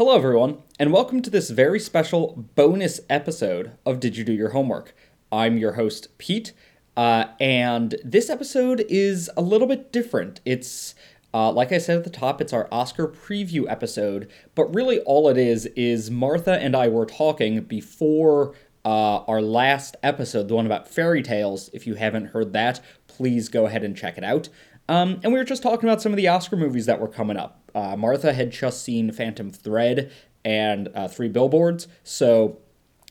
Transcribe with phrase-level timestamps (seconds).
[0.00, 4.48] Hello, everyone, and welcome to this very special bonus episode of Did You Do Your
[4.48, 4.96] Homework?
[5.30, 6.54] I'm your host, Pete,
[6.96, 10.40] uh, and this episode is a little bit different.
[10.46, 10.94] It's,
[11.34, 15.28] uh, like I said at the top, it's our Oscar preview episode, but really all
[15.28, 18.54] it is is Martha and I were talking before
[18.86, 21.68] uh, our last episode, the one about fairy tales.
[21.74, 24.48] If you haven't heard that, please go ahead and check it out.
[24.90, 27.36] Um, and we were just talking about some of the Oscar movies that were coming
[27.36, 27.70] up.
[27.76, 30.10] Uh, Martha had just seen Phantom Thread
[30.44, 32.58] and uh, Three Billboards, so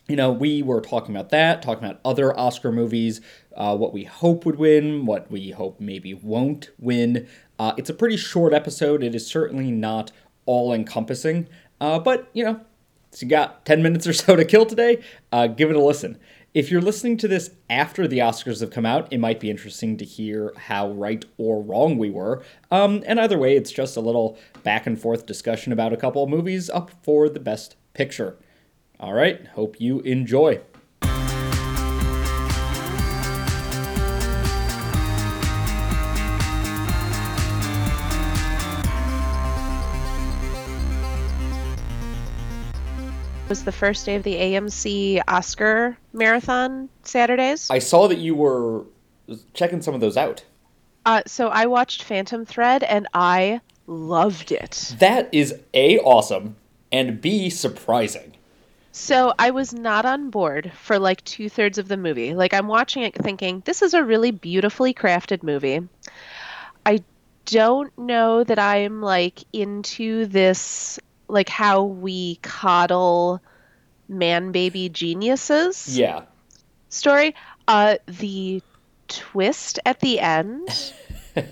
[0.10, 3.22] you know we were talking about that, talking about other Oscar movies,
[3.56, 7.30] uh, what we hope would win, what we hope maybe won't win.
[7.58, 9.02] Uh, it's a pretty short episode.
[9.02, 10.12] It is certainly not
[10.46, 11.48] all encompassing,
[11.80, 12.60] uh, but you know,
[13.12, 15.02] so you got ten minutes or so to kill today.
[15.32, 16.20] Uh, give it a listen.
[16.52, 19.98] If you're listening to this after the Oscars have come out, it might be interesting
[19.98, 22.42] to hear how right or wrong we were.
[22.72, 26.26] Um, and either way, it's just a little back and forth discussion about a couple
[26.26, 28.36] movies up for the best picture.
[29.00, 30.60] All right, hope you enjoy.
[43.50, 47.70] Was the first day of the AMC Oscar marathon Saturdays.
[47.72, 48.86] I saw that you were
[49.56, 50.44] checking some of those out.
[51.06, 54.96] Uh, so I watched Phantom Thread and I loved it.
[55.00, 56.58] That is A, awesome,
[56.92, 58.34] and B, surprising.
[58.92, 62.36] So I was not on board for like two thirds of the movie.
[62.36, 65.88] Like I'm watching it thinking, this is a really beautifully crafted movie.
[66.86, 67.04] I
[67.46, 73.42] don't know that I'm like into this like how we coddle
[74.08, 76.24] man baby geniuses Yeah.
[76.90, 77.36] story.
[77.68, 78.62] Uh, the
[79.08, 80.94] twist at the end.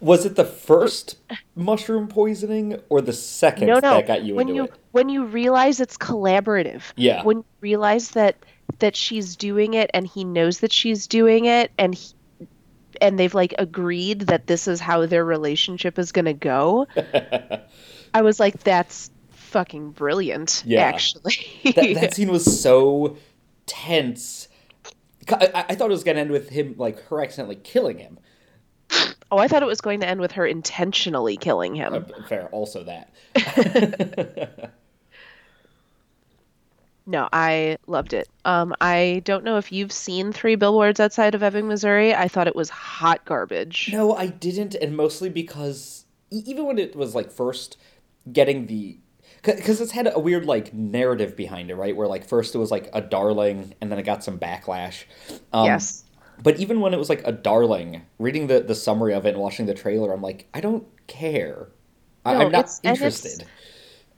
[0.00, 1.16] Was it the first
[1.56, 3.80] mushroom poisoning or the second no, no.
[3.94, 4.72] that got you when into you it?
[4.92, 6.82] when you realize it's collaborative.
[6.96, 7.22] Yeah.
[7.24, 8.36] When you realize that
[8.78, 12.14] that she's doing it and he knows that she's doing it and he,
[13.00, 16.86] and they've like agreed that this is how their relationship is going to go.
[18.14, 20.80] I was like that's fucking brilliant Yeah.
[20.82, 21.34] actually.
[21.64, 23.16] that, that scene was so
[23.66, 24.48] tense.
[25.30, 28.18] I, I- thought it was gonna end with him, like her accidentally killing him.
[29.30, 31.94] oh, I thought it was going to end with her intentionally killing him.
[31.94, 33.10] Uh, fair, also that.
[37.06, 38.28] No, I loved it.
[38.46, 42.14] Um, I don't know if you've seen Three Billboards Outside of Ebbing, Missouri.
[42.14, 43.90] I thought it was hot garbage.
[43.92, 47.76] no, I didn't, and mostly because even when it was like first
[48.32, 48.98] getting the,
[49.42, 51.94] because it's had a weird like narrative behind it, right?
[51.94, 55.04] Where like first it was like a darling, and then it got some backlash.
[55.52, 56.04] Um, yes.
[56.42, 59.38] But even when it was like a darling, reading the the summary of it and
[59.38, 61.68] watching the trailer, I'm like, I don't care.
[62.24, 63.46] I, No, I'm not it's- and it's- interested.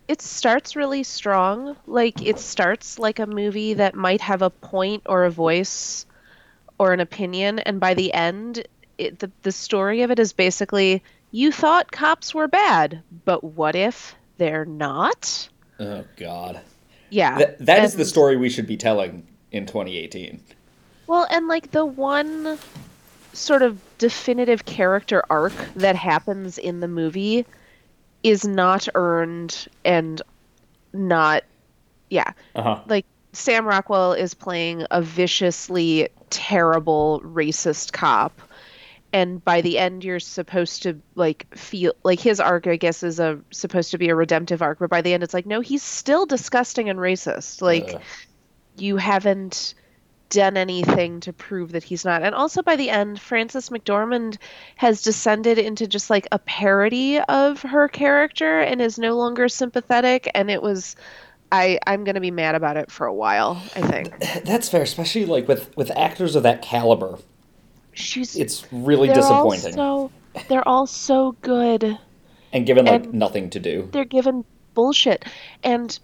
[0.09, 1.75] It starts really strong.
[1.89, 6.07] Like, it starts like a movie that might have a point or a voice
[6.79, 7.59] or an opinion.
[7.59, 8.69] And by the end,
[8.99, 13.75] it, the, the story of it is basically you thought cops were bad, but what
[13.75, 15.49] if they're not?
[15.79, 16.61] Oh God.
[17.11, 17.37] Yeah.
[17.37, 20.41] Th- that is the story we should be telling in 2018.
[21.07, 22.59] Well, and like the one
[23.33, 27.47] sort of definitive character arc that happens in the movie
[28.23, 30.21] is not earned and
[30.93, 31.45] not
[32.11, 32.33] yeah.
[32.55, 32.81] Uh huh.
[32.87, 38.41] Like Sam Rockwell is playing a viciously terrible racist cop
[39.17, 43.19] and by the end you're supposed to like feel like his arc I guess is
[43.19, 45.83] a supposed to be a redemptive arc but by the end it's like no he's
[45.83, 48.03] still disgusting and racist like Ugh.
[48.77, 49.75] you haven't
[50.29, 52.21] done anything to prove that he's not.
[52.25, 54.39] And also by the end, Frances McDormand
[54.75, 60.29] has descended into just like a parody of her character and is no longer sympathetic.
[60.35, 60.97] And it was,
[61.53, 63.63] I I'm gonna be mad about it for a while.
[63.77, 67.19] I think That's fair, especially like with with actors of that caliber.
[67.97, 71.99] She's It's really they're disappointing, All so, they're all so good.
[72.53, 73.89] and given like and- nothing to do.
[73.93, 75.25] they're given bullshit.
[75.65, 75.99] And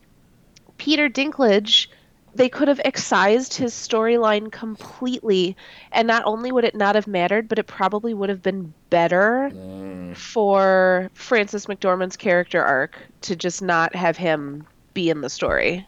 [0.79, 1.87] Peter Dinklage,
[2.35, 5.55] they could have excised his storyline completely,
[5.93, 9.51] and not only would it not have mattered, but it probably would have been better
[9.55, 10.17] Mm.
[10.17, 15.87] for Frances McDormand's character arc to just not have him be in the story.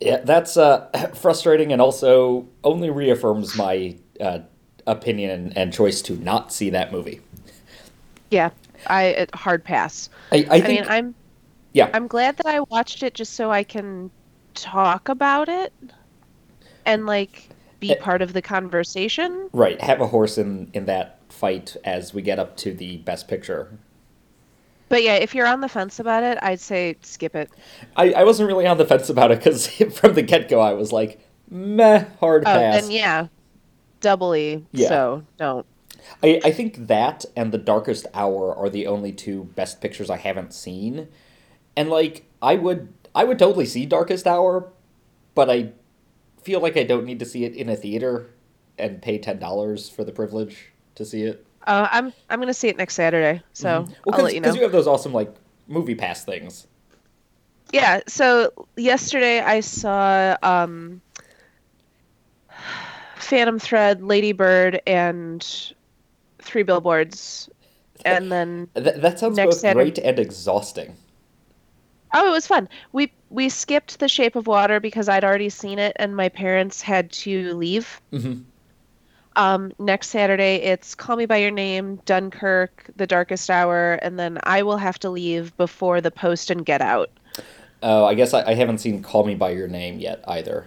[0.00, 4.40] Yeah, that's uh, frustrating, and also only reaffirms my uh,
[4.86, 7.20] opinion and, and choice to not see that movie.
[8.30, 8.50] Yeah,
[8.88, 10.08] I hard pass.
[10.32, 11.14] I, I I, think, mean, I'm
[11.72, 14.10] yeah, I'm glad that I watched it just so I can
[14.54, 15.72] talk about it
[16.84, 17.48] and like
[17.80, 17.96] be Eh.
[18.00, 19.48] part of the conversation.
[19.52, 19.80] right.
[19.80, 23.68] Have a horse in in that fight as we get up to the best picture.
[24.88, 27.50] But yeah, if you're on the fence about it, I'd say skip it.
[27.96, 29.66] I, I wasn't really on the fence about it because
[29.98, 31.20] from the get go I was like,
[31.50, 32.82] meh, hard Oh, pass.
[32.82, 33.26] then yeah,
[34.06, 34.64] doubly.
[34.70, 34.88] Yeah.
[34.88, 35.66] So don't.
[36.22, 40.16] I, I think that and The Darkest Hour are the only two best pictures I
[40.16, 41.08] haven't seen.
[41.76, 44.70] And like I would I would totally see Darkest Hour,
[45.34, 45.72] but I
[46.42, 48.30] feel like I don't need to see it in a theater
[48.78, 51.44] and pay ten dollars for the privilege to see it.
[51.66, 53.92] Uh, I'm I'm gonna see it next Saturday, so Mm-hmm.
[54.04, 54.44] Well, I'll let you know.
[54.44, 55.34] Because you have those awesome like
[55.66, 56.68] movie pass things.
[57.72, 61.02] Yeah, so yesterday I saw um,
[63.26, 65.44] Phantom Thread, Lady Bird, and
[66.40, 67.48] Three Billboards,
[68.04, 70.94] and then Th- that sounds both Saturday- great and exhausting.
[72.14, 72.68] oh, it was fun.
[72.92, 76.80] We we skipped The Shape of Water because I'd already seen it, and my parents
[76.80, 78.00] had to leave.
[78.12, 78.44] Mhm.
[79.34, 84.38] Um, next Saturday it's Call Me by Your Name, Dunkirk, The Darkest Hour, and then
[84.44, 87.10] I will have to leave before The Post and Get Out.
[87.82, 90.66] Oh, I guess I, I haven't seen Call Me by Your Name yet either.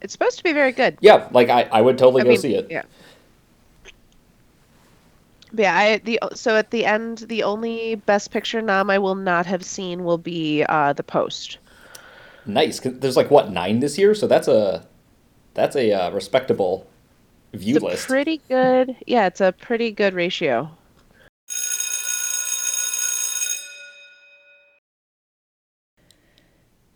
[0.00, 0.98] It's supposed to be very good.
[1.00, 2.66] Yeah, like I, I would totally I go mean, see it.
[2.70, 2.82] Yeah.
[5.52, 9.14] But yeah, I the so at the end, the only Best Picture nom I will
[9.14, 11.58] not have seen will be uh, The Post.
[12.44, 12.78] Nice.
[12.80, 14.86] there's like what nine this year, so that's a
[15.54, 16.86] that's a uh, respectable
[17.54, 18.08] view It's list.
[18.08, 18.96] pretty good.
[19.06, 20.70] Yeah, it's a pretty good ratio.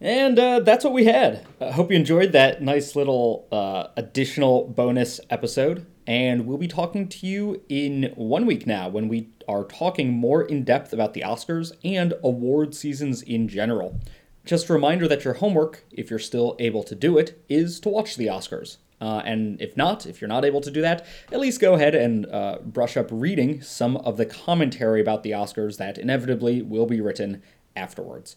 [0.01, 1.47] And uh, that's what we had.
[1.61, 5.87] I hope you enjoyed that nice little uh, additional bonus episode.
[6.07, 10.43] And we'll be talking to you in one week now when we are talking more
[10.43, 14.01] in depth about the Oscars and award seasons in general.
[14.47, 17.91] Just a reminder that your homework, if you're still able to do it, is to
[17.91, 18.79] watch the Oscars.
[19.03, 21.95] Uh, and if not, if you're not able to do that, at least go ahead
[21.95, 26.87] and uh, brush up reading some of the commentary about the Oscars that inevitably will
[26.87, 27.43] be written
[27.77, 28.37] afterwards.